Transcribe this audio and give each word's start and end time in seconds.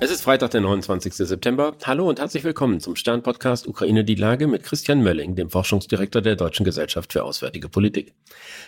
Es 0.00 0.12
ist 0.12 0.22
Freitag, 0.22 0.52
der 0.52 0.60
29. 0.60 1.12
September. 1.14 1.74
Hallo 1.84 2.08
und 2.08 2.20
herzlich 2.20 2.44
willkommen 2.44 2.78
zum 2.78 2.94
Stern-Podcast 2.94 3.66
Ukraine 3.66 4.04
die 4.04 4.14
Lage 4.14 4.46
mit 4.46 4.62
Christian 4.62 5.02
Mölling, 5.02 5.34
dem 5.34 5.50
Forschungsdirektor 5.50 6.22
der 6.22 6.36
Deutschen 6.36 6.64
Gesellschaft 6.64 7.12
für 7.12 7.24
Auswärtige 7.24 7.68
Politik. 7.68 8.14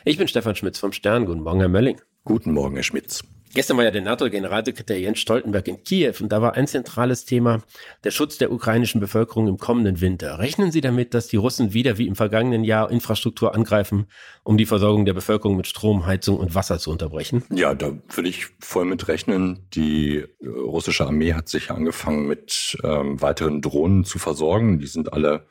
Ich 0.04 0.18
bin 0.18 0.26
Stefan 0.26 0.56
Schmitz 0.56 0.80
vom 0.80 0.90
Stern. 0.90 1.26
Guten 1.26 1.42
Morgen, 1.42 1.60
Herr 1.60 1.68
Mölling. 1.68 2.00
Guten 2.24 2.52
Morgen, 2.52 2.74
Herr 2.74 2.82
Schmitz. 2.82 3.22
Gestern 3.52 3.76
war 3.76 3.84
ja 3.84 3.90
der 3.90 4.02
NATO-Generalsekretär 4.02 5.00
Jens 5.00 5.18
Stoltenberg 5.18 5.66
in 5.66 5.82
Kiew 5.82 6.14
und 6.20 6.30
da 6.30 6.40
war 6.40 6.54
ein 6.54 6.68
zentrales 6.68 7.24
Thema 7.24 7.62
der 8.04 8.12
Schutz 8.12 8.38
der 8.38 8.52
ukrainischen 8.52 9.00
Bevölkerung 9.00 9.48
im 9.48 9.58
kommenden 9.58 10.00
Winter. 10.00 10.38
Rechnen 10.38 10.70
Sie 10.70 10.80
damit, 10.80 11.14
dass 11.14 11.26
die 11.26 11.36
Russen 11.36 11.72
wieder 11.74 11.98
wie 11.98 12.06
im 12.06 12.14
vergangenen 12.14 12.62
Jahr 12.62 12.90
Infrastruktur 12.92 13.52
angreifen, 13.52 14.06
um 14.44 14.56
die 14.56 14.66
Versorgung 14.66 15.04
der 15.04 15.14
Bevölkerung 15.14 15.56
mit 15.56 15.66
Strom, 15.66 16.06
Heizung 16.06 16.38
und 16.38 16.54
Wasser 16.54 16.78
zu 16.78 16.92
unterbrechen? 16.92 17.42
Ja, 17.50 17.74
da 17.74 17.92
würde 18.14 18.28
ich 18.28 18.46
voll 18.60 18.84
mit 18.84 19.08
rechnen. 19.08 19.66
Die 19.74 20.24
russische 20.44 21.04
Armee 21.04 21.34
hat 21.34 21.48
sich 21.48 21.72
angefangen 21.72 22.28
mit 22.28 22.78
ähm, 22.84 23.20
weiteren 23.20 23.62
Drohnen 23.62 24.04
zu 24.04 24.20
versorgen. 24.20 24.78
Die 24.78 24.86
sind 24.86 25.12
alle 25.12 25.48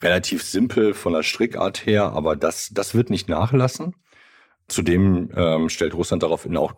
relativ 0.00 0.44
simpel 0.44 0.94
von 0.94 1.14
der 1.14 1.24
Strickart 1.24 1.84
her, 1.84 2.12
aber 2.12 2.36
das, 2.36 2.70
das 2.72 2.94
wird 2.94 3.10
nicht 3.10 3.28
nachlassen. 3.28 3.94
Zudem 4.70 5.30
ähm, 5.34 5.68
stellt 5.68 5.94
Russland 5.94 6.22
daraufhin 6.22 6.56
auch 6.56 6.74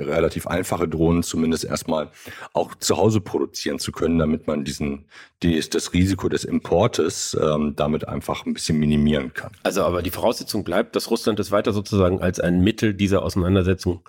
relativ 0.00 0.46
einfache 0.46 0.88
Drohnen 0.88 1.22
zumindest 1.22 1.64
erstmal 1.64 2.10
auch 2.52 2.74
zu 2.74 2.96
Hause 2.96 3.20
produzieren 3.20 3.78
zu 3.78 3.92
können, 3.92 4.18
damit 4.18 4.46
man 4.46 4.64
diesen 4.64 5.04
die, 5.42 5.60
das 5.60 5.92
Risiko 5.92 6.28
des 6.28 6.44
Importes 6.44 7.36
ähm, 7.40 7.74
damit 7.76 8.08
einfach 8.08 8.46
ein 8.46 8.54
bisschen 8.54 8.78
minimieren 8.78 9.34
kann. 9.34 9.52
Also 9.62 9.82
aber 9.82 10.02
die 10.02 10.10
Voraussetzung 10.10 10.64
bleibt, 10.64 10.96
dass 10.96 11.10
Russland 11.10 11.38
es 11.40 11.50
weiter 11.50 11.72
sozusagen 11.72 12.20
als 12.20 12.40
ein 12.40 12.60
Mittel 12.60 12.94
dieser 12.94 13.22
Auseinandersetzung 13.22 14.00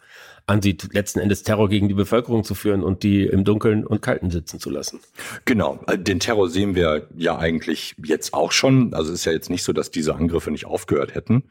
ansieht, 0.48 0.94
letzten 0.94 1.20
Endes 1.20 1.44
Terror 1.44 1.68
gegen 1.68 1.90
die 1.90 1.94
Bevölkerung 1.94 2.44
zu 2.44 2.55
führen 2.55 2.82
und 2.82 3.04
die 3.04 3.26
im 3.26 3.44
Dunkeln 3.44 3.85
und 3.85 4.01
Kalten 4.01 4.32
sitzen 4.32 4.60
zu 4.60 4.70
lassen. 4.70 4.99
Genau, 5.46 5.79
äh, 5.88 5.98
den 5.98 6.20
Terror 6.20 6.49
sehen 6.49 6.74
wir 6.74 7.07
ja 7.18 7.38
eigentlich 7.38 7.96
jetzt 8.04 8.34
auch 8.34 8.54
schon. 8.54 8.94
Also 8.94 9.12
es 9.12 9.20
ist 9.20 9.26
ja 9.26 9.34
jetzt 9.34 9.49
nicht 9.49 9.63
so, 9.63 9.74
dass 9.74 9.91
diese 9.91 10.16
Angriffe 10.16 10.51
nicht 10.51 10.66
aufgehört 10.66 11.13
hätten. 11.13 11.44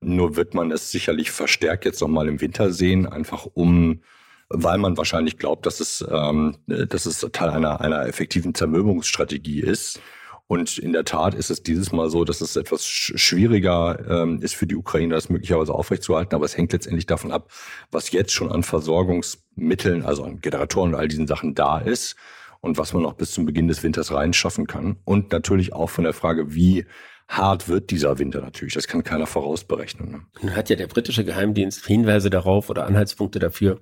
Nur 0.00 0.36
wird 0.36 0.54
man 0.54 0.70
es 0.70 0.90
sicherlich 0.90 1.30
verstärkt 1.30 1.84
jetzt 1.84 2.00
nochmal 2.00 2.28
im 2.28 2.40
Winter 2.40 2.72
sehen, 2.72 3.06
einfach 3.06 3.46
um, 3.54 4.02
weil 4.48 4.78
man 4.78 4.96
wahrscheinlich 4.96 5.38
glaubt, 5.38 5.66
dass 5.66 5.80
es, 5.80 6.04
ähm, 6.08 6.56
dass 6.66 7.06
es 7.06 7.26
Teil 7.32 7.50
einer, 7.50 7.80
einer 7.80 8.06
effektiven 8.06 8.54
Zermürbungsstrategie 8.54 9.60
ist. 9.60 10.00
Und 10.46 10.78
in 10.78 10.92
der 10.94 11.04
Tat 11.04 11.34
ist 11.34 11.50
es 11.50 11.62
dieses 11.62 11.92
Mal 11.92 12.08
so, 12.08 12.24
dass 12.24 12.40
es 12.40 12.56
etwas 12.56 12.86
schwieriger 12.86 13.98
ähm, 14.08 14.40
ist 14.40 14.56
für 14.56 14.66
die 14.66 14.76
Ukraine, 14.76 15.14
das 15.14 15.28
möglicherweise 15.28 15.74
aufrechtzuerhalten. 15.74 16.34
Aber 16.34 16.46
es 16.46 16.56
hängt 16.56 16.72
letztendlich 16.72 17.04
davon 17.04 17.32
ab, 17.32 17.50
was 17.90 18.10
jetzt 18.12 18.32
schon 18.32 18.50
an 18.50 18.62
Versorgungsmitteln, 18.62 20.06
also 20.06 20.24
an 20.24 20.40
Generatoren 20.40 20.94
und 20.94 21.00
all 21.00 21.08
diesen 21.08 21.26
Sachen 21.26 21.54
da 21.54 21.78
ist 21.78 22.16
und 22.60 22.78
was 22.78 22.94
man 22.94 23.02
noch 23.02 23.12
bis 23.12 23.32
zum 23.32 23.44
Beginn 23.44 23.68
des 23.68 23.82
Winters 23.82 24.10
reinschaffen 24.10 24.66
kann. 24.66 24.96
Und 25.04 25.32
natürlich 25.32 25.74
auch 25.74 25.90
von 25.90 26.04
der 26.04 26.14
Frage, 26.14 26.54
wie 26.54 26.86
hart 27.28 27.68
wird 27.68 27.90
dieser 27.90 28.18
Winter 28.18 28.40
natürlich. 28.40 28.74
Das 28.74 28.88
kann 28.88 29.04
keiner 29.04 29.26
vorausberechnen. 29.26 30.10
Ne? 30.10 30.20
Nun 30.42 30.56
hat 30.56 30.70
ja 30.70 30.76
der 30.76 30.86
britische 30.86 31.24
Geheimdienst 31.24 31.86
Hinweise 31.86 32.30
darauf 32.30 32.70
oder 32.70 32.86
Anhaltspunkte 32.86 33.38
dafür, 33.38 33.78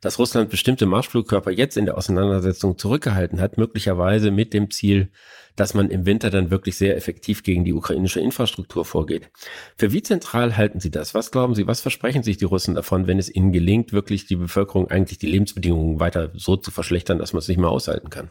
dass 0.00 0.18
Russland 0.18 0.50
bestimmte 0.50 0.86
Marschflugkörper 0.86 1.50
jetzt 1.50 1.76
in 1.76 1.84
der 1.84 1.96
Auseinandersetzung 1.96 2.78
zurückgehalten 2.78 3.40
hat, 3.40 3.58
möglicherweise 3.58 4.30
mit 4.30 4.54
dem 4.54 4.70
Ziel, 4.70 5.12
dass 5.56 5.74
man 5.74 5.90
im 5.90 6.06
Winter 6.06 6.30
dann 6.30 6.50
wirklich 6.50 6.76
sehr 6.76 6.96
effektiv 6.96 7.42
gegen 7.42 7.64
die 7.64 7.74
ukrainische 7.74 8.20
Infrastruktur 8.20 8.84
vorgeht. 8.84 9.30
Für 9.76 9.92
wie 9.92 10.02
zentral 10.02 10.56
halten 10.56 10.80
Sie 10.80 10.90
das? 10.90 11.14
Was 11.14 11.30
glauben 11.30 11.54
Sie, 11.54 11.66
was 11.66 11.82
versprechen 11.82 12.22
sich 12.22 12.38
die 12.38 12.46
Russen 12.46 12.74
davon, 12.74 13.06
wenn 13.06 13.18
es 13.18 13.32
ihnen 13.32 13.52
gelingt, 13.52 13.92
wirklich 13.92 14.26
die 14.26 14.36
Bevölkerung 14.36 14.90
eigentlich 14.90 15.18
die 15.18 15.26
Lebensbedingungen 15.26 16.00
weiter 16.00 16.30
so 16.34 16.56
zu 16.56 16.70
verschlechtern, 16.70 17.18
dass 17.18 17.34
man 17.34 17.40
es 17.40 17.48
nicht 17.48 17.58
mehr 17.58 17.70
aushalten 17.70 18.08
kann? 18.08 18.30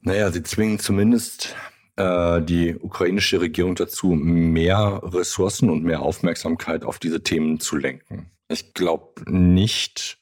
Naja, 0.00 0.30
sie 0.30 0.42
zwingen 0.42 0.78
zumindest 0.78 1.54
äh, 1.96 2.40
die 2.42 2.76
ukrainische 2.76 3.40
Regierung 3.40 3.74
dazu, 3.74 4.08
mehr 4.08 5.00
Ressourcen 5.04 5.70
und 5.70 5.84
mehr 5.84 6.02
Aufmerksamkeit 6.02 6.84
auf 6.84 6.98
diese 6.98 7.22
Themen 7.22 7.60
zu 7.60 7.76
lenken. 7.76 8.30
Ich 8.48 8.74
glaube 8.74 9.22
nicht, 9.30 10.18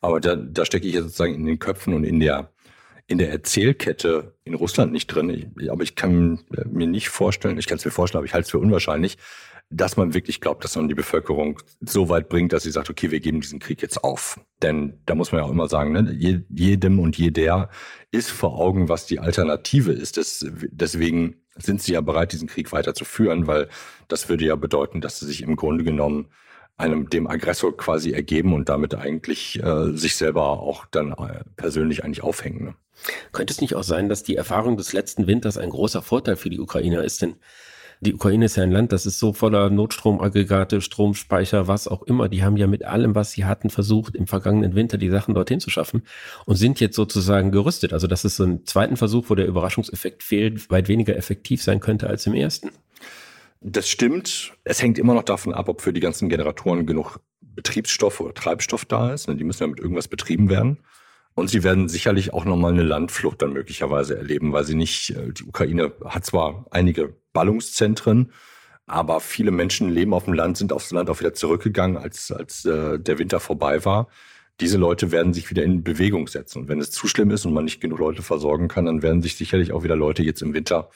aber 0.00 0.20
da, 0.20 0.36
da 0.36 0.64
stecke 0.64 0.86
ich 0.86 0.94
ja 0.94 1.02
sozusagen 1.02 1.34
in 1.34 1.46
den 1.46 1.58
Köpfen 1.58 1.94
und 1.94 2.04
in 2.04 2.20
der 2.20 2.50
in 3.08 3.18
der 3.18 3.30
Erzählkette 3.30 4.34
in 4.44 4.54
Russland 4.54 4.92
nicht 4.92 5.08
drin. 5.08 5.28
Ich, 5.58 5.70
aber 5.70 5.82
ich 5.82 5.96
kann 5.96 6.40
mir 6.70 6.86
nicht 6.86 7.08
vorstellen, 7.08 7.58
ich 7.58 7.66
kann 7.66 7.76
es 7.76 7.84
mir 7.84 7.90
vorstellen, 7.90 8.20
aber 8.20 8.26
ich 8.26 8.32
halte 8.32 8.46
es 8.46 8.50
für 8.50 8.58
unwahrscheinlich, 8.58 9.18
dass 9.72 9.96
man 9.96 10.14
wirklich 10.14 10.40
glaubt, 10.40 10.64
dass 10.64 10.76
man 10.76 10.88
die 10.88 10.94
Bevölkerung 10.94 11.58
so 11.80 12.08
weit 12.08 12.28
bringt, 12.28 12.52
dass 12.52 12.62
sie 12.62 12.70
sagt, 12.70 12.90
okay, 12.90 13.10
wir 13.10 13.20
geben 13.20 13.40
diesen 13.40 13.58
Krieg 13.58 13.82
jetzt 13.82 14.04
auf. 14.04 14.38
Denn 14.62 15.00
da 15.06 15.14
muss 15.14 15.32
man 15.32 15.40
ja 15.40 15.46
auch 15.46 15.50
immer 15.50 15.68
sagen, 15.68 15.92
ne, 15.92 16.44
jedem 16.48 16.98
und 16.98 17.16
jeder 17.16 17.70
ist 18.10 18.30
vor 18.30 18.58
Augen, 18.58 18.88
was 18.88 19.06
die 19.06 19.18
Alternative 19.18 19.92
ist. 19.92 20.16
Das, 20.16 20.44
deswegen 20.70 21.36
sind 21.56 21.82
sie 21.82 21.92
ja 21.92 22.00
bereit, 22.00 22.32
diesen 22.32 22.48
Krieg 22.48 22.72
weiterzuführen, 22.72 23.46
weil 23.46 23.68
das 24.08 24.28
würde 24.28 24.44
ja 24.44 24.56
bedeuten, 24.56 25.00
dass 25.00 25.20
sie 25.20 25.26
sich 25.26 25.42
im 25.42 25.56
Grunde 25.56 25.84
genommen 25.84 26.28
einem 26.76 27.10
dem 27.10 27.26
Aggressor 27.26 27.76
quasi 27.76 28.12
ergeben 28.12 28.54
und 28.54 28.68
damit 28.68 28.94
eigentlich 28.94 29.62
äh, 29.62 29.92
sich 29.92 30.16
selber 30.16 30.60
auch 30.60 30.86
dann 30.86 31.12
äh, 31.12 31.44
persönlich 31.56 32.04
eigentlich 32.04 32.22
aufhängen. 32.22 32.64
Ne? 32.64 32.74
Könnte 33.32 33.52
es 33.52 33.60
nicht 33.60 33.74
auch 33.74 33.84
sein, 33.84 34.08
dass 34.08 34.22
die 34.22 34.36
Erfahrung 34.36 34.76
des 34.76 34.92
letzten 34.92 35.26
Winters 35.26 35.58
ein 35.58 35.70
großer 35.70 36.02
Vorteil 36.02 36.36
für 36.36 36.50
die 36.50 36.60
Ukrainer 36.60 37.04
ist? 37.04 37.22
Denn 37.22 37.36
die 38.02 38.14
Ukraine 38.14 38.46
ist 38.46 38.56
ja 38.56 38.64
ein 38.64 38.72
Land, 38.72 38.90
das 38.90 39.06
ist 39.06 39.20
so 39.20 39.32
voller 39.32 39.70
Notstromaggregate, 39.70 40.80
Stromspeicher, 40.80 41.68
was 41.68 41.86
auch 41.86 42.02
immer. 42.02 42.28
Die 42.28 42.42
haben 42.42 42.56
ja 42.56 42.66
mit 42.66 42.84
allem, 42.84 43.14
was 43.14 43.30
sie 43.30 43.44
hatten, 43.44 43.70
versucht, 43.70 44.16
im 44.16 44.26
vergangenen 44.26 44.74
Winter 44.74 44.98
die 44.98 45.08
Sachen 45.08 45.34
dorthin 45.34 45.60
zu 45.60 45.70
schaffen 45.70 46.02
und 46.44 46.56
sind 46.56 46.80
jetzt 46.80 46.96
sozusagen 46.96 47.52
gerüstet. 47.52 47.92
Also 47.92 48.08
das 48.08 48.24
ist 48.24 48.36
so 48.36 48.44
ein 48.44 48.66
zweiten 48.66 48.96
Versuch, 48.96 49.30
wo 49.30 49.36
der 49.36 49.46
Überraschungseffekt 49.46 50.24
fehlt, 50.24 50.68
weit 50.68 50.88
weniger 50.88 51.16
effektiv 51.16 51.62
sein 51.62 51.78
könnte 51.78 52.08
als 52.08 52.26
im 52.26 52.34
ersten. 52.34 52.70
Das 53.60 53.88
stimmt. 53.88 54.52
Es 54.64 54.82
hängt 54.82 54.98
immer 54.98 55.14
noch 55.14 55.22
davon 55.22 55.54
ab, 55.54 55.68
ob 55.68 55.80
für 55.80 55.92
die 55.92 56.00
ganzen 56.00 56.28
Generatoren 56.28 56.86
genug 56.86 57.20
Betriebsstoff 57.40 58.18
oder 58.18 58.34
Treibstoff 58.34 58.84
da 58.84 59.12
ist. 59.12 59.28
Die 59.28 59.44
müssen 59.44 59.62
ja 59.62 59.68
mit 59.68 59.78
irgendwas 59.78 60.08
betrieben 60.08 60.50
werden. 60.50 60.78
Und 61.34 61.50
sie 61.50 61.62
werden 61.62 61.88
sicherlich 61.88 62.32
auch 62.32 62.44
nochmal 62.44 62.72
eine 62.72 62.82
Landflucht 62.82 63.40
dann 63.40 63.52
möglicherweise 63.52 64.16
erleben, 64.16 64.52
weil 64.52 64.64
sie 64.64 64.74
nicht, 64.74 65.10
äh, 65.10 65.32
die 65.32 65.44
Ukraine 65.44 65.92
hat 66.04 66.26
zwar 66.26 66.66
einige 66.70 67.14
Ballungszentren, 67.32 68.32
aber 68.86 69.20
viele 69.20 69.50
Menschen 69.50 69.90
leben 69.90 70.12
auf 70.14 70.24
dem 70.24 70.34
Land, 70.34 70.56
sind 70.56 70.72
aufs 70.72 70.90
Land 70.90 71.08
auch 71.08 71.20
wieder 71.20 71.34
zurückgegangen, 71.34 71.96
als, 71.96 72.30
als 72.30 72.64
äh, 72.64 72.98
der 72.98 73.18
Winter 73.18 73.40
vorbei 73.40 73.84
war. 73.84 74.08
Diese 74.60 74.76
Leute 74.76 75.10
werden 75.10 75.32
sich 75.32 75.50
wieder 75.50 75.62
in 75.62 75.82
Bewegung 75.82 76.28
setzen. 76.28 76.60
Und 76.60 76.68
wenn 76.68 76.80
es 76.80 76.90
zu 76.90 77.08
schlimm 77.08 77.30
ist 77.30 77.46
und 77.46 77.54
man 77.54 77.64
nicht 77.64 77.80
genug 77.80 77.98
Leute 77.98 78.22
versorgen 78.22 78.68
kann, 78.68 78.84
dann 78.84 79.02
werden 79.02 79.22
sich 79.22 79.36
sicherlich 79.36 79.72
auch 79.72 79.82
wieder 79.82 79.96
Leute 79.96 80.22
jetzt 80.22 80.42
im 80.42 80.54
Winter 80.54 80.90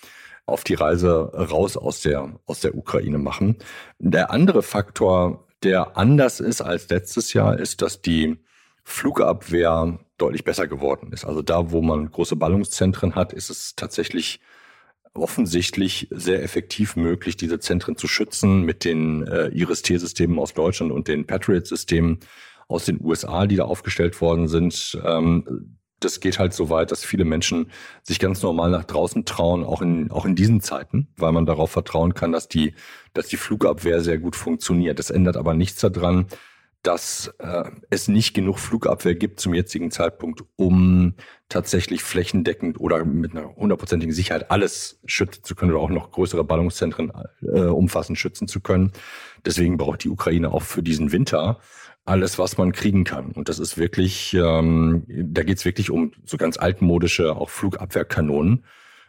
auf 0.44 0.62
die 0.62 0.74
Reise 0.74 1.32
raus 1.34 1.76
aus 1.76 2.00
der, 2.02 2.38
aus 2.46 2.60
der 2.60 2.76
Ukraine 2.76 3.18
machen. 3.18 3.56
Der 3.98 4.30
andere 4.30 4.62
Faktor, 4.62 5.46
der 5.62 5.96
anders 5.96 6.40
ist 6.40 6.60
als 6.60 6.88
letztes 6.88 7.32
Jahr, 7.32 7.58
ist, 7.58 7.82
dass 7.82 8.02
die 8.02 8.38
Flugabwehr 8.84 9.98
deutlich 10.18 10.44
besser 10.44 10.68
geworden 10.68 11.12
ist. 11.12 11.24
Also 11.24 11.42
da, 11.42 11.72
wo 11.72 11.82
man 11.82 12.10
große 12.10 12.36
Ballungszentren 12.36 13.16
hat, 13.16 13.32
ist 13.32 13.50
es 13.50 13.74
tatsächlich 13.74 14.40
offensichtlich 15.16 16.08
sehr 16.10 16.42
effektiv 16.42 16.96
möglich, 16.96 17.36
diese 17.36 17.58
Zentren 17.58 17.96
zu 17.96 18.08
schützen 18.08 18.62
mit 18.62 18.84
den 18.84 19.26
äh, 19.26 19.48
Iris-T-Systemen 19.48 20.38
aus 20.38 20.54
Deutschland 20.54 20.92
und 20.92 21.08
den 21.08 21.26
Patriot-Systemen 21.26 22.20
aus 22.68 22.84
den 22.84 23.00
USA, 23.02 23.46
die 23.46 23.56
da 23.56 23.64
aufgestellt 23.64 24.20
worden 24.20 24.48
sind. 24.48 24.98
Ähm, 25.04 25.76
das 26.00 26.20
geht 26.20 26.38
halt 26.38 26.52
so 26.52 26.68
weit, 26.68 26.92
dass 26.92 27.04
viele 27.04 27.24
Menschen 27.24 27.70
sich 28.02 28.18
ganz 28.18 28.42
normal 28.42 28.70
nach 28.70 28.84
draußen 28.84 29.24
trauen, 29.24 29.64
auch 29.64 29.80
in, 29.80 30.10
auch 30.10 30.26
in 30.26 30.36
diesen 30.36 30.60
Zeiten, 30.60 31.08
weil 31.16 31.32
man 31.32 31.46
darauf 31.46 31.70
vertrauen 31.70 32.14
kann, 32.14 32.32
dass 32.32 32.48
die, 32.48 32.74
dass 33.14 33.28
die 33.28 33.38
Flugabwehr 33.38 34.02
sehr 34.02 34.18
gut 34.18 34.36
funktioniert. 34.36 34.98
Das 34.98 35.10
ändert 35.10 35.36
aber 35.36 35.54
nichts 35.54 35.80
daran, 35.80 36.26
dass 36.86 37.34
äh, 37.38 37.64
es 37.90 38.06
nicht 38.06 38.32
genug 38.32 38.60
Flugabwehr 38.60 39.16
gibt 39.16 39.40
zum 39.40 39.54
jetzigen 39.54 39.90
Zeitpunkt, 39.90 40.44
um 40.54 41.14
tatsächlich 41.48 42.02
flächendeckend 42.02 42.78
oder 42.78 43.04
mit 43.04 43.32
einer 43.32 43.56
hundertprozentigen 43.56 44.14
Sicherheit 44.14 44.50
alles 44.52 45.00
schützen 45.04 45.42
zu 45.42 45.56
können 45.56 45.72
oder 45.72 45.80
auch 45.80 45.90
noch 45.90 46.12
größere 46.12 46.44
Ballungszentren 46.44 47.12
äh, 47.42 47.62
umfassend 47.62 48.18
schützen 48.18 48.46
zu 48.46 48.60
können. 48.60 48.92
Deswegen 49.44 49.78
braucht 49.78 50.04
die 50.04 50.08
Ukraine 50.08 50.52
auch 50.52 50.62
für 50.62 50.82
diesen 50.82 51.10
Winter 51.10 51.58
alles, 52.04 52.38
was 52.38 52.56
man 52.56 52.70
kriegen 52.70 53.02
kann. 53.02 53.32
Und 53.32 53.48
das 53.48 53.58
ist 53.58 53.78
wirklich, 53.78 54.32
ähm, 54.34 55.04
da 55.08 55.42
geht 55.42 55.58
es 55.58 55.64
wirklich 55.64 55.90
um 55.90 56.12
so 56.24 56.36
ganz 56.36 56.56
altmodische 56.56 57.34
auch 57.34 57.50
Flugabwehrkanonen, 57.50 58.64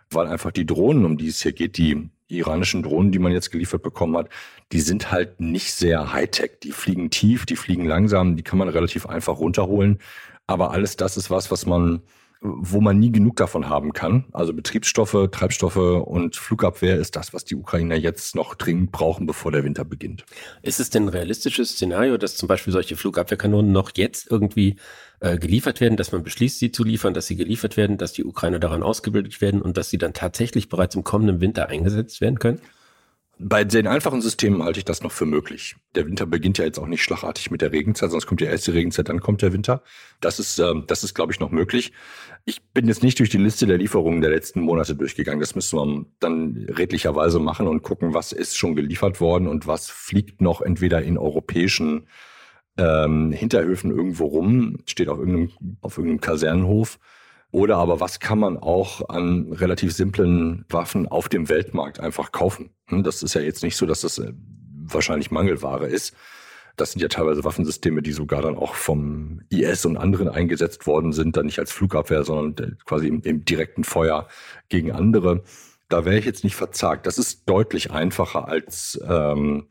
weil 0.10 0.28
einfach 0.28 0.52
die 0.52 0.66
Drohnen, 0.66 1.06
um 1.06 1.18
die 1.18 1.28
es 1.28 1.42
hier 1.42 1.54
geht, 1.54 1.78
die 1.78 2.10
iranischen 2.28 2.84
Drohnen, 2.84 3.12
die 3.12 3.20
man 3.20 3.32
jetzt 3.32 3.52
geliefert 3.52 3.84
bekommen 3.84 4.18
hat, 4.18 4.30
die 4.72 4.82
sind 4.82 5.12
halt 5.12 5.40
nicht 5.40 5.74
sehr 5.74 6.12
Hightech. 6.12 6.60
Die 6.64 6.72
fliegen 6.72 7.10
tief, 7.10 7.46
die 7.46 7.56
fliegen 7.56 7.86
langsam, 7.86 8.36
die 8.36 8.44
kann 8.44 8.60
man 8.60 8.70
relativ 8.70 9.06
einfach 9.06 9.40
runterholen. 9.40 10.00
Aber 10.46 10.72
alles 10.72 10.98
das 10.98 11.18
ist 11.18 11.30
was, 11.30 11.52
was 11.52 11.66
man 11.66 12.02
wo 12.42 12.82
man 12.82 13.00
nie 13.00 13.12
genug 13.12 13.36
davon 13.38 13.70
haben 13.70 13.94
kann. 13.94 14.26
Also 14.32 14.54
Betriebsstoffe, 14.54 15.30
Treibstoffe 15.32 15.78
und 15.78 16.36
Flugabwehr 16.36 16.98
ist 16.98 17.16
das, 17.16 17.34
was 17.34 17.46
die 17.46 17.56
Ukrainer 17.56 17.96
jetzt 17.96 18.36
noch 18.36 18.56
dringend 18.56 18.92
brauchen, 18.92 19.26
bevor 19.26 19.52
der 19.52 19.64
Winter 19.64 19.86
beginnt. 19.86 20.26
Ist 20.62 20.80
es 20.80 20.90
denn 20.90 21.06
ein 21.06 21.10
realistisches 21.10 21.72
Szenario, 21.72 22.18
dass 22.18 22.36
zum 22.36 22.48
Beispiel 22.48 22.74
solche 22.74 22.96
Flugabwehrkanonen 22.96 23.72
noch 23.72 23.92
jetzt 23.96 24.30
irgendwie 24.30 24.76
äh, 25.20 25.38
geliefert 25.38 25.82
werden, 25.82 25.98
dass 25.98 26.12
man 26.12 26.24
beschließt, 26.24 26.60
sie 26.60 26.72
zu 26.72 26.84
liefern, 26.84 27.14
dass 27.14 27.28
sie 27.28 27.36
geliefert 27.36 27.76
werden, 27.76 27.98
dass 27.98 28.14
die 28.14 28.24
Ukrainer 28.24 28.60
daran 28.60 28.84
ausgebildet 28.84 29.42
werden 29.42 29.62
und 29.62 29.78
dass 29.78 29.90
sie 29.90 29.98
dann 29.98 30.14
tatsächlich 30.14 30.70
bereits 30.70 30.96
im 30.96 31.04
kommenden 31.04 31.42
Winter 31.42 31.70
eingesetzt 31.70 32.22
werden 32.22 32.40
können? 32.40 32.62
Bei 33.40 33.64
den 33.64 33.86
einfachen 33.86 34.22
Systemen 34.22 34.64
halte 34.64 34.80
ich 34.80 34.86
das 34.86 35.04
noch 35.04 35.12
für 35.12 35.28
möglich. 35.28 35.76
Der 35.94 36.08
Winter 36.08 36.26
beginnt 36.26 36.58
ja 36.58 36.66
jetzt 36.66 36.80
auch 36.80 36.88
nicht 36.88 37.04
schlagartig 37.04 37.52
mit 37.52 37.62
der 37.62 37.72
Regenzeit, 37.72 38.10
sonst 38.10 38.26
kommt 38.26 38.42
ja 38.42 38.50
erst 38.50 38.66
die 38.66 38.72
Regenzeit, 38.72 39.10
dann 39.10 39.20
kommt 39.20 39.44
der 39.44 39.54
Winter. 39.54 39.84
Das 40.22 40.40
ist, 40.40 40.58
ähm, 40.58 40.86
das 40.88 41.04
ist, 41.04 41.14
glaube 41.14 41.32
ich, 41.32 41.40
noch 41.40 41.52
möglich. 41.52 41.94
Ich 42.46 42.64
bin 42.74 42.88
jetzt 42.88 43.04
nicht 43.04 43.20
durch 43.20 43.30
die 43.30 43.38
Liste 43.38 43.68
der 43.68 43.78
Lieferungen 43.78 44.22
der 44.22 44.32
letzten 44.32 44.62
Monate 44.62 44.96
durchgegangen. 44.96 45.40
Das 45.40 45.54
müssen 45.54 45.78
wir 45.78 46.06
dann 46.20 46.68
redlicherweise 46.68 47.40
machen 47.40 47.68
und 47.68 47.84
gucken, 47.84 48.16
was 48.16 48.32
ist 48.32 48.58
schon 48.58 48.76
geliefert 48.76 49.22
worden 49.22 49.48
und 49.48 49.68
was 49.68 49.88
fliegt 49.88 50.42
noch 50.42 50.62
entweder 50.62 51.04
in 51.04 51.20
europäischen 51.20 52.08
ähm, 52.80 53.32
Hinterhöfen 53.32 53.92
irgendwo 53.92 54.26
rum, 54.26 54.78
steht 54.88 55.10
auf 55.10 55.20
irgendeinem, 55.20 55.52
auf 55.82 55.98
irgendeinem 55.98 56.22
Kasernenhof 56.22 56.98
oder 57.52 57.78
aber 57.78 58.00
was 58.00 58.20
kann 58.20 58.40
man 58.40 58.58
auch 58.58 59.10
an 59.10 59.52
relativ 59.54 59.94
simplen 59.94 60.66
Waffen 60.70 61.08
auf 61.08 61.30
dem 61.30 61.50
Weltmarkt 61.50 62.00
einfach 62.00 62.32
kaufen? 62.32 62.72
Hm, 62.88 63.04
das 63.04 63.24
ist 63.24 63.34
ja 63.34 63.42
jetzt 63.42 63.64
nicht 63.64 63.78
so, 63.78 63.86
dass 63.86 64.02
das 64.02 64.20
äh, 64.20 64.34
wahrscheinlich 64.84 65.32
Mangelware 65.32 65.88
ist. 65.88 66.16
Das 66.76 66.92
sind 66.92 67.02
ja 67.02 67.08
teilweise 67.08 67.44
Waffensysteme, 67.44 68.02
die 68.04 68.12
sogar 68.12 68.42
dann 68.42 68.56
auch 68.56 68.76
vom 68.76 69.42
IS 69.50 69.86
und 69.86 69.98
anderen 69.98 70.30
eingesetzt 70.30 70.86
worden 70.86 71.12
sind, 71.12 71.36
dann 71.36 71.48
nicht 71.48 71.58
als 71.58 71.72
Flugabwehr, 71.72 72.24
sondern 72.24 72.72
äh, 72.72 72.76
quasi 72.86 73.08
im, 73.08 73.22
im 73.22 73.46
direkten 73.46 73.84
Feuer 73.84 74.28
gegen 74.70 74.92
andere. 74.92 75.44
Da 75.90 76.06
wäre 76.06 76.20
ich 76.20 76.26
jetzt 76.26 76.44
nicht 76.44 76.56
verzagt. 76.56 77.08
Das 77.08 77.18
ist 77.18 77.50
deutlich 77.50 77.92
einfacher 77.92 78.48
als 78.48 79.00
ähm, 79.08 79.68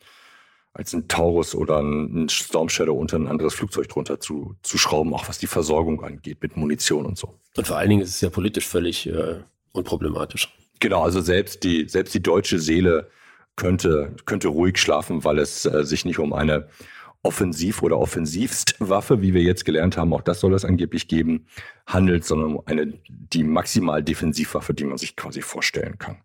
als 0.77 0.93
ein 0.93 1.09
Taurus 1.09 1.55
oder 1.55 1.81
ein 1.81 2.29
Storm 2.29 2.69
Shadow 2.69 2.95
unter 2.95 3.17
ein 3.17 3.29
anderes 3.29 3.55
Flugzeug 3.55 3.89
drunter 3.89 4.21
zu, 4.21 4.57
zu 4.63 4.77
schrauben, 4.77 5.15
auch 5.15 5.27
was 5.29 5.39
die 5.39 5.47
Versorgung 5.47 6.05
angeht 6.05 6.39
mit 6.43 6.57
Munition 6.57 7.07
und 7.07 7.17
so. 7.17 7.39
Und 7.57 7.67
vor 7.67 7.79
allen 7.79 7.89
Dingen 7.89 8.03
ist 8.03 8.11
es 8.11 8.21
ja 8.21 8.29
politisch 8.29 8.67
völlig 8.67 9.07
äh, 9.07 9.41
unproblematisch. 9.73 10.55
Genau, 10.79 11.03
also 11.03 11.23
selbst 11.23 11.65
die, 11.65 11.89
selbst 11.89 12.13
die 12.15 12.23
deutsche 12.23 12.59
Seele 12.59 13.09
könnte, 13.57 14.15
könnte 14.27 14.49
ruhig 14.49 14.77
schlafen, 14.77 15.25
weil 15.25 15.39
es 15.39 15.65
äh, 15.65 15.83
sich 15.83 16.05
nicht 16.05 16.19
um 16.19 16.35
eine 16.35 16.69
Offensiv- 17.23 17.83
oder 17.83 17.99
Offensivstwaffe, 17.99 19.23
wie 19.23 19.33
wir 19.33 19.43
jetzt 19.43 19.65
gelernt 19.65 19.97
haben, 19.97 20.13
auch 20.13 20.21
das 20.21 20.41
soll 20.41 20.53
es 20.53 20.65
angeblich 20.65 21.09
geben, 21.09 21.47
handelt, 21.87 22.25
sondern 22.25 22.57
um 22.57 22.63
eine, 22.67 22.93
die 23.09 23.43
maximal 23.43 24.03
Defensivwaffe, 24.03 24.75
die 24.75 24.85
man 24.85 24.99
sich 24.99 25.17
quasi 25.17 25.41
vorstellen 25.41 25.99
kann. 25.99 26.19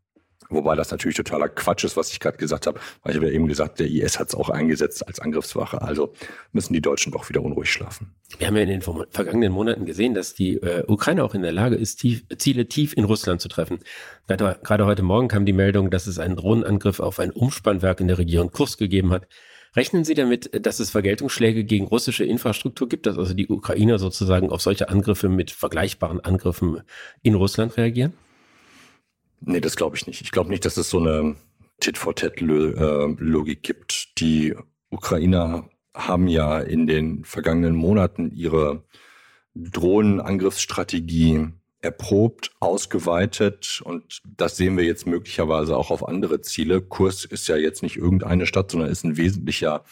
Wobei 0.52 0.76
das 0.76 0.92
natürlich 0.92 1.16
totaler 1.16 1.48
Quatsch 1.48 1.86
ist, 1.86 1.96
was 1.96 2.12
ich 2.12 2.20
gerade 2.20 2.38
gesagt 2.38 2.68
habe, 2.68 2.80
weil 3.04 3.12
ich 3.12 3.18
habe 3.18 3.28
ja 3.28 3.34
eben 3.34 3.48
gesagt, 3.48 3.80
der 3.80 3.88
IS 3.88 4.20
hat 4.20 4.28
es 4.28 4.36
auch 4.36 4.50
eingesetzt 4.50 5.08
als 5.08 5.20
Angriffswache. 5.20 5.82
Also 5.82 6.14
müssen 6.52 6.74
die 6.74 6.82
Deutschen 6.82 7.12
doch 7.14 7.30
wieder 7.30 7.42
unruhig 7.42 7.72
schlafen. 7.72 8.14
Wir 8.38 8.48
haben 8.48 8.56
ja 8.58 8.64
in 8.64 8.70
den 8.70 8.82
vergangenen 8.82 9.54
Monaten 9.54 9.86
gesehen, 9.86 10.14
dass 10.14 10.34
die 10.34 10.58
äh, 10.58 10.84
Ukraine 10.88 11.24
auch 11.24 11.34
in 11.34 11.42
der 11.42 11.54
Lage 11.54 11.76
ist, 11.76 11.98
tief, 11.98 12.24
Ziele 12.38 12.68
tief 12.68 12.94
in 12.96 13.06
Russland 13.06 13.42
zu 13.42 13.48
treffen. 13.48 13.80
Gerade, 14.28 14.60
gerade 14.62 14.86
heute 14.86 15.04
Morgen 15.04 15.30
kam 15.30 15.46
die 15.46 15.54
Meldung, 15.54 15.90
dass 15.90 16.06
es 16.06 16.20
einen 16.20 16.36
Drohnenangriff 16.36 17.00
auf 17.00 17.20
ein 17.20 17.32
Umspannwerk 17.32 18.02
in 18.02 18.08
der 18.08 18.18
Region 18.18 18.52
Kurs 18.52 18.78
gegeben 18.78 19.12
hat. 19.12 19.28
Rechnen 19.74 20.04
Sie 20.04 20.16
damit, 20.16 20.66
dass 20.66 20.82
es 20.82 20.90
Vergeltungsschläge 20.90 21.64
gegen 21.64 21.86
russische 21.86 22.26
Infrastruktur 22.26 22.90
gibt, 22.90 23.06
dass 23.06 23.18
also 23.18 23.34
die 23.34 23.48
Ukrainer 23.48 24.00
sozusagen 24.00 24.50
auf 24.50 24.62
solche 24.62 24.90
Angriffe 24.90 25.30
mit 25.30 25.50
vergleichbaren 25.50 26.20
Angriffen 26.20 26.82
in 27.22 27.36
Russland 27.36 27.78
reagieren? 27.78 28.12
Nee, 29.42 29.60
das 29.60 29.76
glaube 29.76 29.96
ich 29.96 30.08
nicht. 30.08 30.22
Ich 30.22 30.32
glaube 30.32 30.50
nicht, 30.50 30.66
dass 30.66 30.78
es 30.78 30.90
so 30.90 31.00
eine 31.00 31.36
Tit-for-Tat-Logik 31.80 33.58
äh, 33.58 33.62
gibt. 33.62 34.20
Die 34.20 34.56
Ukrainer 34.90 35.70
haben 35.94 36.28
ja 36.28 36.60
in 36.60 36.88
den 36.88 37.26
vergangenen 37.26 37.76
Monaten 37.76 38.32
ihre 38.32 38.84
Drohnenangriffsstrategie 39.56 41.50
erprobt, 41.82 42.52
ausgeweitet 42.60 43.82
und 43.84 44.22
das 44.38 44.56
sehen 44.56 44.78
wir 44.78 44.86
jetzt 44.86 45.08
möglicherweise 45.08 45.76
auch 45.76 45.90
auf 45.90 46.08
andere 46.08 46.42
Ziele. 46.42 46.80
Kurs 46.82 47.26
ist 47.26 47.48
ja 47.48 47.58
jetzt 47.58 47.82
nicht 47.82 47.98
irgendeine 47.98 48.46
Stadt, 48.46 48.70
sondern 48.70 48.92
ist 48.92 49.04
ein 49.04 49.18
wesentlicher 49.18 49.84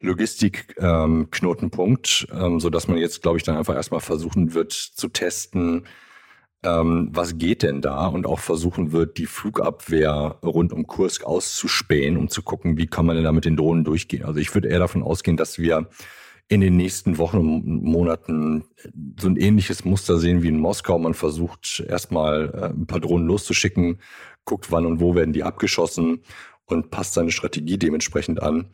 Logistikknotenpunkt, 0.00 2.26
ähm, 2.32 2.38
ähm, 2.40 2.58
so 2.60 2.70
man 2.88 2.98
jetzt, 2.98 3.22
glaube 3.22 3.38
ich, 3.38 3.44
dann 3.44 3.56
einfach 3.56 3.76
erstmal 3.76 4.00
versuchen 4.00 4.54
wird 4.54 4.72
zu 4.72 5.06
testen, 5.08 5.86
ähm, 6.64 7.10
was 7.12 7.38
geht 7.38 7.62
denn 7.62 7.80
da 7.80 8.06
und 8.06 8.26
auch 8.26 8.40
versuchen 8.40 8.92
wird, 8.92 9.18
die 9.18 9.26
Flugabwehr 9.26 10.38
rund 10.42 10.72
um 10.72 10.86
Kursk 10.86 11.24
auszuspähen, 11.24 12.16
um 12.16 12.28
zu 12.28 12.42
gucken, 12.42 12.76
wie 12.76 12.86
kann 12.86 13.06
man 13.06 13.16
denn 13.16 13.24
da 13.24 13.32
mit 13.32 13.44
den 13.44 13.56
Drohnen 13.56 13.84
durchgehen. 13.84 14.24
Also 14.24 14.40
ich 14.40 14.52
würde 14.54 14.68
eher 14.68 14.80
davon 14.80 15.02
ausgehen, 15.02 15.36
dass 15.36 15.58
wir 15.58 15.88
in 16.48 16.60
den 16.60 16.76
nächsten 16.76 17.18
Wochen 17.18 17.36
und 17.36 17.84
Monaten 17.84 18.64
so 19.20 19.28
ein 19.28 19.36
ähnliches 19.36 19.84
Muster 19.84 20.18
sehen 20.18 20.42
wie 20.42 20.48
in 20.48 20.58
Moskau. 20.58 20.98
Man 20.98 21.14
versucht 21.14 21.84
erstmal 21.86 22.50
äh, 22.54 22.74
ein 22.74 22.86
paar 22.86 23.00
Drohnen 23.00 23.26
loszuschicken, 23.26 24.00
guckt, 24.44 24.72
wann 24.72 24.86
und 24.86 24.98
wo 24.98 25.14
werden 25.14 25.34
die 25.34 25.44
abgeschossen 25.44 26.22
und 26.64 26.90
passt 26.90 27.14
seine 27.14 27.30
Strategie 27.30 27.78
dementsprechend 27.78 28.42
an, 28.42 28.70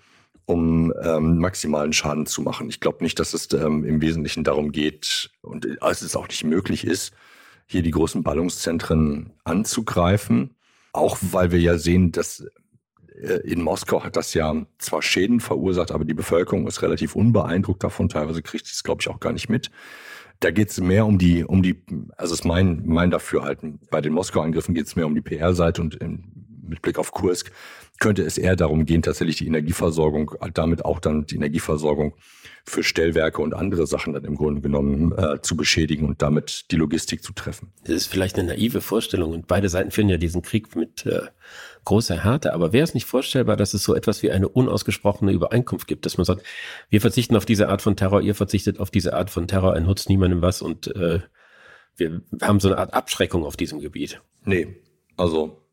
um 0.47 0.93
ähm, 1.03 1.39
maximalen 1.39 1.93
Schaden 1.93 2.27
zu 2.27 2.43
machen. 2.43 2.69
Ich 2.69 2.81
glaube 2.81 3.03
nicht, 3.03 3.19
dass 3.19 3.35
es 3.35 3.53
ähm, 3.53 3.85
im 3.85 4.01
Wesentlichen 4.01 4.45
darum 4.45 4.71
geht 4.71 5.31
und 5.43 5.67
äh, 5.67 5.77
es 5.83 6.17
auch 6.17 6.29
nicht 6.29 6.45
möglich 6.45 6.87
ist, 6.87 7.13
hier 7.67 7.83
die 7.83 7.91
großen 7.91 8.23
Ballungszentren 8.23 9.33
anzugreifen. 9.45 10.55
Auch 10.93 11.19
weil 11.21 11.51
wir 11.51 11.61
ja 11.61 11.77
sehen, 11.77 12.13
dass 12.13 12.47
äh, 13.21 13.41
in 13.45 13.63
Moskau 13.63 14.05
hat 14.05 14.17
das 14.17 14.35
ja 14.35 14.55
zwar 14.79 15.03
Schäden 15.03 15.41
verursacht, 15.41 15.91
aber 15.93 16.05
die 16.05 16.15
Bevölkerung 16.15 16.67
ist 16.67 16.83
relativ 16.83 17.17
unbeeindruckt 17.17 17.83
davon. 17.83 18.09
Teilweise 18.09 18.43
kriegt 18.43 18.67
sie 18.67 18.73
es, 18.73 18.85
glaube 18.85 19.01
ich, 19.03 19.09
auch 19.09 19.21
gar 19.21 19.33
nicht 19.33 19.49
mit. 19.49 19.71
Da 20.41 20.51
geht 20.51 20.71
es 20.71 20.81
mehr 20.81 21.07
um 21.07 21.19
die, 21.19 21.45
um 21.45 21.63
die, 21.63 21.83
also 22.17 22.35
ist 22.35 22.45
mein, 22.45 22.83
mein 22.85 23.11
Dafürhalten. 23.11 23.81
Bei 23.91 24.01
den 24.01 24.13
Moskau-Angriffen 24.13 24.75
geht 24.75 24.87
es 24.87 24.97
mehr 24.97 25.07
um 25.07 25.15
die 25.15 25.21
PR-Seite 25.21 25.81
und 25.81 25.95
in, 25.95 26.25
mit 26.63 26.83
Blick 26.83 26.99
auf 26.99 27.13
Kursk 27.13 27.53
könnte 28.00 28.23
es 28.23 28.38
eher 28.38 28.56
darum 28.56 28.87
gehen, 28.87 29.02
tatsächlich 29.02 29.37
die 29.37 29.46
Energieversorgung, 29.46 30.35
damit 30.52 30.85
auch 30.85 30.99
dann 30.99 31.26
die 31.26 31.37
Energieversorgung 31.37 32.14
für 32.64 32.82
Stellwerke 32.82 33.43
und 33.43 33.55
andere 33.55 33.87
Sachen 33.87 34.14
dann 34.14 34.25
im 34.25 34.37
Grunde 34.37 34.62
genommen 34.62 35.12
äh, 35.12 35.41
zu 35.43 35.56
beschädigen 35.56 36.08
und 36.08 36.23
damit 36.23 36.70
die 36.70 36.76
Logistik 36.76 37.23
zu 37.23 37.32
treffen. 37.32 37.73
Das 37.85 37.94
ist 37.94 38.06
vielleicht 38.06 38.38
eine 38.38 38.49
naive 38.49 38.81
Vorstellung 38.81 39.32
und 39.32 39.46
beide 39.46 39.69
Seiten 39.69 39.91
führen 39.91 40.08
ja 40.08 40.17
diesen 40.17 40.43
Krieg 40.43 40.75
mit 40.75 41.05
äh, 41.05 41.20
großer 41.85 42.25
Härte. 42.25 42.55
Aber 42.55 42.73
wäre 42.73 42.85
es 42.85 42.94
nicht 42.94 43.05
vorstellbar, 43.05 43.56
dass 43.56 43.75
es 43.75 43.85
so 43.85 43.94
etwas 43.94 44.23
wie 44.23 44.31
eine 44.31 44.49
unausgesprochene 44.49 45.32
Übereinkunft 45.32 45.87
gibt, 45.87 46.06
dass 46.06 46.17
man 46.17 46.25
sagt, 46.25 46.43
wir 46.88 47.02
verzichten 47.02 47.37
auf 47.37 47.44
diese 47.44 47.69
Art 47.69 47.82
von 47.82 47.96
Terror, 47.96 48.22
ihr 48.22 48.34
verzichtet 48.34 48.81
auf 48.81 48.91
diese 48.91 49.13
Art 49.13 49.31
von 49.31 49.46
Terror, 49.46 49.74
ein 49.74 49.84
nutzt 49.84 50.08
niemandem 50.08 50.41
was 50.41 50.63
und 50.63 50.94
äh, 50.96 51.20
wir 51.96 52.22
haben 52.43 52.60
so 52.60 52.69
eine 52.69 52.79
Art 52.79 52.94
Abschreckung 52.94 53.44
auf 53.44 53.56
diesem 53.56 53.81
Gebiet. 53.81 54.20
Nee, 54.44 54.82
also 55.17 55.64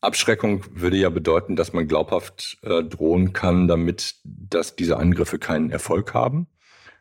Abschreckung 0.00 0.64
würde 0.72 0.96
ja 0.96 1.10
bedeuten, 1.10 1.56
dass 1.56 1.72
man 1.72 1.86
glaubhaft 1.86 2.58
äh, 2.62 2.82
drohen 2.82 3.32
kann, 3.32 3.68
damit, 3.68 4.16
dass 4.24 4.76
diese 4.76 4.96
Angriffe 4.96 5.38
keinen 5.38 5.70
Erfolg 5.70 6.14
haben. 6.14 6.46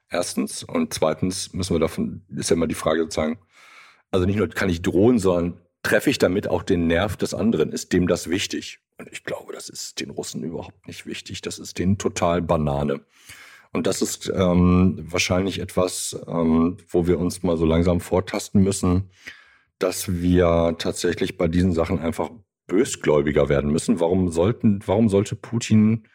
Erstens. 0.09 0.63
Und 0.63 0.93
zweitens 0.93 1.53
müssen 1.53 1.75
wir 1.75 1.79
davon, 1.79 2.23
ist 2.35 2.49
ja 2.49 2.55
immer 2.55 2.67
die 2.67 2.75
Frage 2.75 3.01
sozusagen, 3.01 3.39
also 4.11 4.25
nicht 4.25 4.37
nur 4.37 4.49
kann 4.49 4.69
ich 4.69 4.81
drohen, 4.81 5.19
sondern 5.19 5.61
treffe 5.83 6.09
ich 6.09 6.17
damit 6.17 6.47
auch 6.47 6.63
den 6.63 6.87
Nerv 6.87 7.15
des 7.15 7.33
anderen? 7.33 7.71
Ist 7.71 7.93
dem 7.93 8.07
das 8.07 8.29
wichtig? 8.29 8.79
Und 8.97 9.07
ich 9.11 9.23
glaube, 9.23 9.53
das 9.53 9.69
ist 9.69 10.01
den 10.01 10.09
Russen 10.09 10.43
überhaupt 10.43 10.87
nicht 10.87 11.05
wichtig. 11.05 11.41
Das 11.41 11.57
ist 11.59 11.77
denen 11.79 11.97
total 11.97 12.41
Banane. 12.41 13.01
Und 13.71 13.87
das 13.87 14.01
ist 14.01 14.31
ähm, 14.35 15.05
wahrscheinlich 15.09 15.59
etwas, 15.59 16.19
ähm, 16.27 16.77
wo 16.89 17.07
wir 17.07 17.19
uns 17.19 17.43
mal 17.43 17.55
so 17.55 17.65
langsam 17.65 18.01
vortasten 18.01 18.63
müssen, 18.63 19.11
dass 19.77 20.21
wir 20.21 20.75
tatsächlich 20.79 21.37
bei 21.37 21.47
diesen 21.47 21.71
Sachen 21.71 21.99
einfach 21.99 22.31
bösgläubiger 22.69 23.49
werden 23.49 23.71
müssen. 23.71 23.99
Warum 23.99 24.29
sollten, 24.29 24.79
warum 24.85 25.09
sollte 25.09 25.35
Putin 25.35 26.07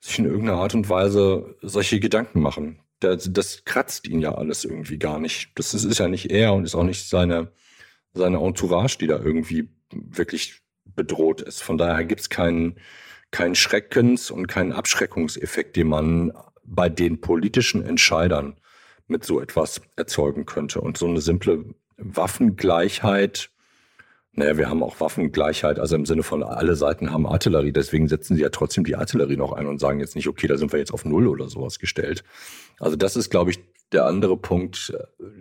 sich 0.00 0.18
in 0.18 0.24
irgendeiner 0.24 0.58
Art 0.58 0.74
und 0.74 0.88
Weise 0.88 1.56
solche 1.62 2.00
Gedanken 2.00 2.40
machen? 2.40 2.80
Das, 2.98 3.30
das 3.32 3.64
kratzt 3.64 4.08
ihn 4.08 4.20
ja 4.20 4.34
alles 4.34 4.64
irgendwie 4.64 4.98
gar 4.98 5.20
nicht. 5.20 5.52
Das 5.54 5.74
ist, 5.74 5.84
ist 5.84 5.98
ja 5.98 6.08
nicht 6.08 6.30
er 6.30 6.54
und 6.54 6.64
ist 6.64 6.74
auch 6.74 6.84
nicht 6.84 7.08
seine, 7.08 7.52
seine 8.12 8.38
Entourage, 8.38 8.98
die 8.98 9.06
da 9.06 9.20
irgendwie 9.20 9.68
wirklich 9.90 10.62
bedroht 10.84 11.40
ist. 11.40 11.62
Von 11.62 11.78
daher 11.78 12.04
gibt 12.04 12.22
es 12.22 12.28
keinen, 12.28 12.78
keinen 13.30 13.54
Schreckens- 13.54 14.30
und 14.30 14.48
keinen 14.48 14.72
Abschreckungseffekt, 14.72 15.76
den 15.76 15.88
man 15.88 16.32
bei 16.64 16.88
den 16.88 17.20
politischen 17.20 17.84
Entscheidern 17.84 18.56
mit 19.06 19.24
so 19.24 19.40
etwas 19.40 19.80
erzeugen 19.96 20.46
könnte. 20.46 20.80
Und 20.80 20.96
so 20.96 21.06
eine 21.06 21.20
simple 21.20 21.64
Waffengleichheit 21.96 23.51
naja, 24.34 24.56
wir 24.56 24.70
haben 24.70 24.82
auch 24.82 24.98
Waffengleichheit, 25.00 25.78
also 25.78 25.94
im 25.94 26.06
Sinne 26.06 26.22
von 26.22 26.42
alle 26.42 26.74
Seiten 26.74 27.12
haben 27.12 27.26
Artillerie, 27.26 27.72
deswegen 27.72 28.08
setzen 28.08 28.34
sie 28.34 28.42
ja 28.42 28.48
trotzdem 28.48 28.84
die 28.84 28.96
Artillerie 28.96 29.36
noch 29.36 29.52
ein 29.52 29.66
und 29.66 29.78
sagen 29.78 30.00
jetzt 30.00 30.16
nicht, 30.16 30.26
okay, 30.26 30.46
da 30.46 30.56
sind 30.56 30.72
wir 30.72 30.78
jetzt 30.78 30.92
auf 30.92 31.04
Null 31.04 31.28
oder 31.28 31.48
sowas 31.48 31.78
gestellt. 31.78 32.24
Also 32.80 32.96
das 32.96 33.14
ist, 33.16 33.28
glaube 33.28 33.50
ich, 33.50 33.60
der 33.92 34.06
andere 34.06 34.38
Punkt. 34.38 34.96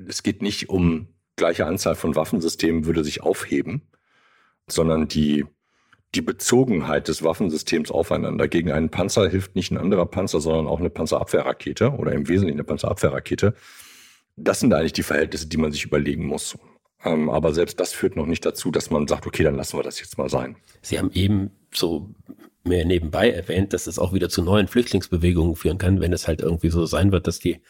Es 0.07 0.23
geht 0.23 0.41
nicht 0.41 0.69
um 0.69 1.07
gleiche 1.37 1.65
Anzahl 1.65 1.95
von 1.95 2.15
Waffensystemen 2.15 2.85
würde 2.85 3.03
sich 3.03 3.23
aufheben, 3.23 3.81
sondern 4.67 5.07
die, 5.07 5.45
die 6.13 6.21
Bezogenheit 6.21 7.07
des 7.07 7.23
Waffensystems 7.23 7.91
aufeinander. 7.91 8.47
Gegen 8.49 8.71
einen 8.71 8.89
Panzer 8.89 9.29
hilft 9.29 9.55
nicht 9.55 9.71
ein 9.71 9.77
anderer 9.77 10.05
Panzer, 10.05 10.41
sondern 10.41 10.67
auch 10.67 10.79
eine 10.79 10.89
Panzerabwehrrakete 10.89 11.91
oder 11.91 12.11
im 12.11 12.27
Wesentlichen 12.27 12.57
eine 12.57 12.65
Panzerabwehrrakete. 12.65 13.55
Das 14.35 14.59
sind 14.59 14.73
eigentlich 14.73 14.93
die 14.93 15.03
Verhältnisse, 15.03 15.47
die 15.47 15.57
man 15.57 15.71
sich 15.71 15.85
überlegen 15.85 16.25
muss. 16.25 16.57
Ähm, 17.03 17.29
aber 17.29 17.53
selbst 17.53 17.79
das 17.79 17.93
führt 17.93 18.15
noch 18.15 18.25
nicht 18.25 18.45
dazu, 18.45 18.71
dass 18.71 18.89
man 18.91 19.07
sagt, 19.07 19.25
okay, 19.25 19.43
dann 19.43 19.55
lassen 19.55 19.77
wir 19.77 19.83
das 19.83 19.99
jetzt 19.99 20.17
mal 20.17 20.29
sein. 20.29 20.55
Sie 20.81 20.99
haben 20.99 21.11
eben 21.13 21.51
so 21.73 22.13
mehr 22.63 22.85
nebenbei 22.85 23.31
erwähnt, 23.31 23.73
dass 23.73 23.87
es 23.87 23.97
auch 23.97 24.13
wieder 24.13 24.29
zu 24.29 24.43
neuen 24.43 24.67
Flüchtlingsbewegungen 24.67 25.55
führen 25.55 25.77
kann, 25.77 25.99
wenn 25.99 26.13
es 26.13 26.27
halt 26.27 26.41
irgendwie 26.41 26.69
so 26.69 26.85
sein 26.85 27.11
wird, 27.11 27.27
dass 27.27 27.39
die 27.39 27.61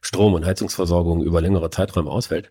Strom- 0.00 0.34
und 0.34 0.44
Heizungsversorgung 0.44 1.22
über 1.22 1.40
längere 1.40 1.70
Zeiträume 1.70 2.10
ausfällt. 2.10 2.50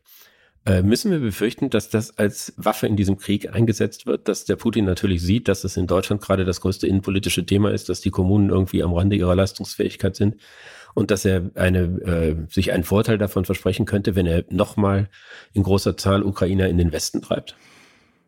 Äh, 0.64 0.84
müssen 0.84 1.12
wir 1.12 1.20
befürchten, 1.20 1.72
dass 1.72 1.90
das 1.90 2.18
als 2.20 2.54
Waffe 2.56 2.86
in 2.86 2.96
diesem 2.96 3.18
Krieg 3.18 3.54
eingesetzt 3.54 4.06
wird, 4.06 4.28
dass 4.28 4.46
der 4.46 4.56
Putin 4.56 4.86
natürlich 4.86 5.22
sieht, 5.22 5.48
dass 5.48 5.64
es 5.64 5.76
in 5.76 5.88
Deutschland 5.88 6.22
gerade 6.22 6.46
das 6.46 6.62
größte 6.62 6.86
innenpolitische 6.86 7.46
Thema 7.46 7.72
ist, 7.72 7.90
dass 7.90 8.00
die 8.00 8.12
Kommunen 8.12 8.50
irgendwie 8.50 8.84
am 8.84 8.94
Rande 8.94 9.16
ihrer 9.16 9.36
Leistungsfähigkeit 9.36 10.16
sind 10.16 10.36
und 10.94 11.12
dass 11.12 11.26
er 11.26 11.52
eine, 11.56 11.80
äh, 11.80 12.36
sich 12.52 12.72
einen 12.72 12.84
Vorteil 12.84 13.18
davon 13.18 13.46
versprechen 13.46 13.86
könnte, 13.86 14.16
wenn 14.16 14.26
er 14.26 14.44
nochmal 14.50 15.10
in 15.54 15.64
großer 15.64 15.98
Zahl 15.98 16.24
Ukrainer 16.24 16.70
in 16.70 16.78
den 16.78 16.92
Westen 16.92 17.22
treibt? 17.22 17.56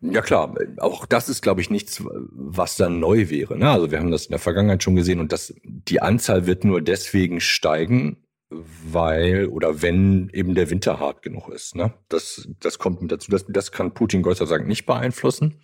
Ja 0.01 0.21
klar, 0.21 0.53
auch 0.79 1.05
das 1.05 1.29
ist, 1.29 1.41
glaube 1.41 1.61
ich, 1.61 1.69
nichts, 1.69 2.03
was 2.05 2.75
dann 2.75 2.99
neu 2.99 3.29
wäre. 3.29 3.57
Ne? 3.57 3.69
Also 3.69 3.89
wir 3.89 3.99
haben 3.99 4.11
das 4.11 4.25
in 4.25 4.31
der 4.31 4.39
Vergangenheit 4.39 4.83
schon 4.83 4.97
gesehen 4.97 5.21
und 5.21 5.31
das, 5.31 5.53
die 5.63 6.01
Anzahl 6.01 6.45
wird 6.45 6.65
nur 6.65 6.81
deswegen 6.81 7.39
steigen, 7.39 8.17
weil 8.49 9.47
oder 9.47 9.81
wenn 9.81 10.29
eben 10.33 10.55
der 10.55 10.69
Winter 10.69 10.99
hart 10.99 11.21
genug 11.21 11.49
ist. 11.49 11.75
Ne? 11.75 11.93
Das, 12.09 12.47
das 12.59 12.79
kommt 12.79 13.01
mit 13.01 13.11
dazu. 13.11 13.31
Das, 13.31 13.45
das 13.47 13.71
kann 13.71 13.93
Putin 13.93 14.21
Gott 14.21 14.37
sei 14.37 14.45
Dank 14.45 14.67
nicht 14.67 14.85
beeinflussen, 14.85 15.61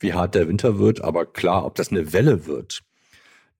wie 0.00 0.14
hart 0.14 0.34
der 0.34 0.48
Winter 0.48 0.78
wird. 0.78 1.02
Aber 1.02 1.26
klar, 1.26 1.66
ob 1.66 1.74
das 1.74 1.90
eine 1.90 2.12
Welle 2.14 2.46
wird, 2.46 2.80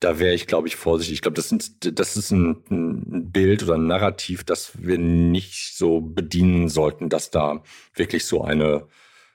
da 0.02 0.18
wäre 0.18 0.34
ich, 0.34 0.46
glaube 0.46 0.66
ich, 0.66 0.76
vorsichtig. 0.76 1.14
Ich 1.14 1.22
glaube, 1.22 1.36
das, 1.36 1.48
sind, 1.48 1.98
das 1.98 2.16
ist 2.16 2.32
ein, 2.32 2.56
ein, 2.70 3.30
Bild 3.30 3.62
oder 3.62 3.74
ein 3.74 3.86
Narrativ, 3.86 4.42
das 4.42 4.72
wir 4.82 4.98
nicht 4.98 5.76
so 5.76 6.00
bedienen 6.00 6.68
sollten, 6.68 7.08
dass 7.08 7.30
da 7.30 7.62
wirklich 7.94 8.24
so 8.26 8.42
eine 8.42 8.86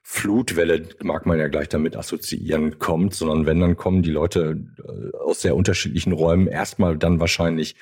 Flutwelle, 0.04 0.88
mag 1.02 1.26
man 1.26 1.40
ja 1.40 1.48
gleich 1.48 1.70
damit 1.70 1.96
assoziieren, 1.96 2.80
kommt, 2.80 3.14
sondern 3.14 3.46
wenn, 3.46 3.60
dann 3.62 3.78
kommen 3.78 4.04
die 4.04 4.12
Leute 4.12 4.62
äh, 4.78 5.18
aus 5.18 5.42
sehr 5.42 5.56
unterschiedlichen 5.56 6.12
Räumen 6.12 6.48
erstmal 6.48 6.98
dann 6.98 7.20
wahrscheinlich 7.20 7.76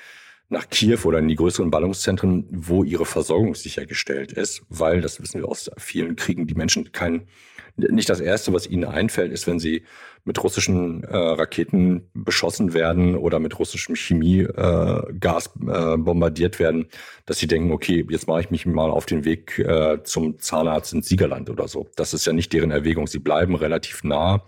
nach 0.48 0.68
Kiew 0.68 1.00
oder 1.04 1.18
in 1.18 1.28
die 1.28 1.34
größeren 1.34 1.70
Ballungszentren, 1.70 2.46
wo 2.50 2.84
ihre 2.84 3.04
Versorgung 3.04 3.54
sichergestellt 3.54 4.32
ist, 4.32 4.62
weil, 4.68 5.00
das 5.00 5.20
wissen 5.20 5.40
wir 5.40 5.48
aus 5.48 5.70
vielen 5.76 6.16
Kriegen, 6.16 6.46
die 6.46 6.54
Menschen 6.54 6.92
kein, 6.92 7.26
nicht 7.76 8.08
das 8.08 8.20
Erste, 8.20 8.52
was 8.52 8.66
ihnen 8.66 8.84
einfällt, 8.84 9.32
ist, 9.32 9.46
wenn 9.46 9.58
sie 9.58 9.82
mit 10.24 10.42
russischen 10.42 11.04
äh, 11.04 11.16
Raketen 11.16 12.08
beschossen 12.14 12.74
werden 12.74 13.16
oder 13.16 13.38
mit 13.38 13.58
russischem 13.58 13.94
Chemiegas 13.94 15.50
äh, 15.66 15.94
äh, 15.94 15.96
bombardiert 15.96 16.58
werden, 16.58 16.86
dass 17.26 17.38
sie 17.38 17.46
denken, 17.46 17.72
okay, 17.72 18.06
jetzt 18.08 18.26
mache 18.26 18.40
ich 18.40 18.50
mich 18.50 18.66
mal 18.66 18.90
auf 18.90 19.06
den 19.06 19.24
Weg 19.24 19.58
äh, 19.58 20.02
zum 20.04 20.38
Zahnarzt 20.38 20.92
ins 20.94 21.08
Siegerland 21.08 21.50
oder 21.50 21.68
so. 21.68 21.88
Das 21.96 22.14
ist 22.14 22.26
ja 22.26 22.32
nicht 22.32 22.52
deren 22.52 22.70
Erwägung. 22.70 23.06
Sie 23.06 23.18
bleiben 23.18 23.54
relativ 23.56 24.04
nah 24.04 24.44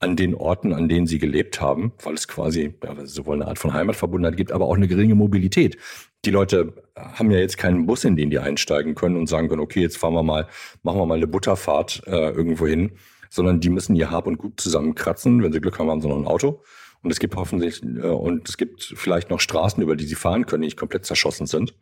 an 0.00 0.16
den 0.16 0.34
Orten, 0.34 0.72
an 0.72 0.88
denen 0.88 1.06
sie 1.06 1.18
gelebt 1.18 1.60
haben, 1.60 1.92
weil 2.02 2.14
es 2.14 2.26
quasi 2.26 2.74
ja, 2.82 2.94
sowohl 3.04 3.36
eine 3.36 3.46
Art 3.46 3.58
von 3.58 3.74
Heimatverbundenheit 3.74 4.36
gibt, 4.36 4.50
aber 4.50 4.64
auch 4.64 4.74
eine 4.74 4.88
geringe 4.88 5.14
Mobilität. 5.14 5.76
Die 6.24 6.30
Leute 6.30 6.72
haben 6.96 7.30
ja 7.30 7.38
jetzt 7.38 7.58
keinen 7.58 7.86
Bus, 7.86 8.04
in 8.04 8.16
den 8.16 8.30
die 8.30 8.38
einsteigen 8.38 8.94
können 8.94 9.16
und 9.16 9.28
sagen 9.28 9.48
können, 9.48 9.60
okay, 9.60 9.80
jetzt 9.80 9.98
fahren 9.98 10.14
wir 10.14 10.22
mal, 10.22 10.48
machen 10.82 10.98
wir 10.98 11.06
mal 11.06 11.16
eine 11.16 11.26
Butterfahrt 11.26 12.02
äh, 12.06 12.30
irgendwo 12.30 12.66
hin, 12.66 12.92
sondern 13.28 13.60
die 13.60 13.68
müssen 13.68 13.94
ihr 13.94 14.10
Hab 14.10 14.26
und 14.26 14.38
Gut 14.38 14.58
zusammenkratzen. 14.60 15.42
Wenn 15.42 15.52
sie 15.52 15.60
Glück 15.60 15.78
haben, 15.78 15.90
haben 15.90 16.00
sie 16.00 16.08
noch 16.08 16.18
ein 16.18 16.26
Auto. 16.26 16.62
Und 17.02 17.10
es 17.10 17.20
gibt 17.20 17.36
hoffentlich, 17.36 17.82
äh, 17.82 18.06
und 18.06 18.48
es 18.48 18.56
gibt 18.56 18.82
vielleicht 18.96 19.28
noch 19.28 19.40
Straßen, 19.40 19.82
über 19.82 19.96
die 19.96 20.04
sie 20.06 20.14
fahren 20.14 20.46
können, 20.46 20.62
die 20.62 20.68
nicht 20.68 20.78
komplett 20.78 21.04
zerschossen 21.04 21.46
sind. 21.46 21.74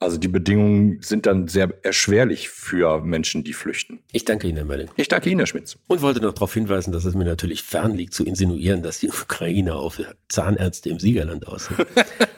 Also 0.00 0.16
die 0.16 0.28
Bedingungen 0.28 0.98
sind 1.02 1.26
dann 1.26 1.46
sehr 1.46 1.74
erschwerlich 1.82 2.48
für 2.48 3.02
Menschen, 3.02 3.44
die 3.44 3.52
flüchten. 3.52 4.00
Ich 4.12 4.24
danke 4.24 4.48
Ihnen, 4.48 4.56
Herr 4.56 4.64
Mölling. 4.64 4.88
Ich 4.96 5.08
danke 5.08 5.28
Ihnen, 5.28 5.40
Herr 5.40 5.46
Schmitz. 5.46 5.78
Und 5.88 6.00
wollte 6.00 6.22
noch 6.22 6.32
darauf 6.32 6.54
hinweisen, 6.54 6.90
dass 6.90 7.04
es 7.04 7.14
mir 7.14 7.26
natürlich 7.26 7.62
fern 7.62 7.94
liegt 7.94 8.14
zu 8.14 8.24
insinuieren, 8.24 8.82
dass 8.82 9.00
die 9.00 9.08
Ukraine 9.08 9.74
auf 9.74 10.00
Zahnärzte 10.28 10.88
im 10.88 10.98
Siegerland 10.98 11.46
aussehen. 11.46 11.76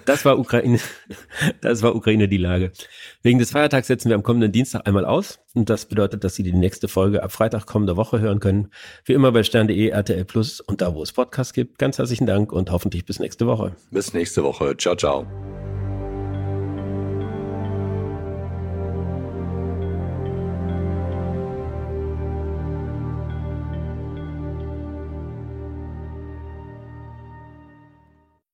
Das 0.05 0.25
war 0.25 0.37
Ukraine, 0.37 0.81
das 1.61 1.83
war 1.83 1.95
Ukraine 1.95 2.27
die 2.27 2.37
Lage. 2.37 2.73
Wegen 3.23 3.39
des 3.39 3.53
Feiertags 3.53 3.87
setzen 3.87 4.09
wir 4.09 4.17
am 4.17 4.25
kommenden 4.25 4.51
Dienstag 4.51 4.85
einmal 4.89 5.05
aus. 5.05 5.39
Und 5.55 5.71
das 5.71 5.87
bedeutet, 5.87 6.25
dass 6.25 6.35
Sie 6.35 6.43
die 6.43 6.53
nächste 6.53 6.89
Folge 6.89 7.23
ab 7.23 7.31
Freitag 7.31 7.67
kommender 7.67 7.97
Woche 7.97 8.19
hören 8.19 8.41
können. 8.41 8.73
Wie 9.05 9.13
immer 9.13 9.31
bei 9.31 9.45
stern.de, 9.45 9.91
RTL 9.91 10.25
Plus 10.25 10.61
und 10.61 10.81
da, 10.81 10.95
wo 10.97 11.05
es 11.05 11.13
Podcasts 11.13 11.53
gibt. 11.53 11.79
Ganz 11.79 11.99
herzlichen 11.99 12.27
Dank 12.27 12.53
und 12.53 12.73
hoffentlich 12.73 13.05
bis 13.05 13.21
nächste 13.21 13.47
Woche. 13.47 13.77
Bis 13.93 14.13
nächste 14.13 14.43
Woche. 14.43 14.77
Ciao, 14.77 14.97
ciao. 14.97 15.25